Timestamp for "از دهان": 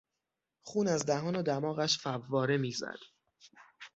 0.87-1.35